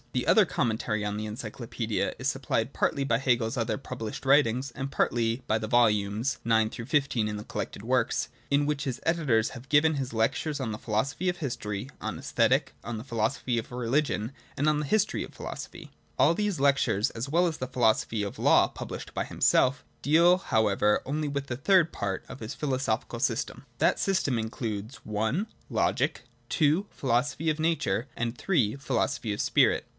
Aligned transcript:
The 0.13 0.27
other 0.27 0.43
commentary 0.45 1.05
on 1.05 1.15
the 1.15 1.25
Encyclopaedia 1.25 2.13
is 2.19 2.27
supplied 2.27 2.73
partly 2.73 3.05
by 3.05 3.17
Hegel's 3.17 3.55
other 3.55 3.77
published 3.77 4.25
writings, 4.25 4.71
and 4.71 4.91
partly 4.91 5.41
by 5.47 5.57
the 5.57 5.69
volumes 5.69 6.37
(IX 6.43 6.75
XV 6.75 7.15
in 7.17 7.37
the 7.37 7.45
Collected 7.45 7.81
works) 7.83 8.27
in 8.49 8.65
which 8.65 8.83
his 8.83 8.99
editors 9.05 9.49
have 9.49 9.69
given 9.69 9.93
his 9.93 10.11
Lectures 10.11 10.59
on 10.59 10.73
the 10.73 10.77
Philosophy 10.79 11.29
of 11.29 11.37
History, 11.37 11.87
on 12.01 12.17
Aesthetic, 12.19 12.73
on 12.83 12.97
the 12.97 13.05
Philosophy 13.05 13.57
of 13.59 13.71
Religion, 13.71 14.33
and 14.57 14.67
on 14.67 14.79
the 14.79 14.85
History 14.87 15.23
of 15.23 15.33
Philo' 15.33 15.49
Christian 15.51 15.69
Marklin, 15.69 15.83
cap. 15.85 15.91
3. 15.91 15.91
OF 15.91 15.91
THE 15.91 15.91
ENCYCLOPAEDIA. 15.93 16.11
xi 16.11 16.19
sophy. 16.19 16.19
All 16.19 16.31
of 16.31 16.37
these 16.57 16.59
lectures, 16.59 17.09
as 17.11 17.29
well 17.29 17.47
as 17.47 17.57
the 17.57 17.67
Philosophy 17.67 18.23
of 18.23 18.39
Law, 18.39 18.67
published 18.67 19.13
by 19.13 19.23
himself, 19.23 19.85
deal 20.01 20.37
however 20.39 21.01
only 21.05 21.27
with 21.29 21.47
the 21.47 21.55
third 21.55 21.93
part 21.93 22.25
of 22.27 22.39
the 22.39 22.49
philosophic 22.49 23.21
system. 23.21 23.65
That 23.77 23.97
system 23.99 24.33
(p. 24.35 24.41
28) 24.41 24.45
includes 24.45 24.99
(i) 25.07 25.45
Logic, 25.69 26.23
(ii) 26.59 26.83
Philosophy 26.89 27.49
of 27.49 27.59
Nature, 27.59 28.07
and 28.17 28.37
(iii) 28.49 28.75
Philosophy 28.75 29.31
of 29.31 29.39
Spirit. 29.39 29.85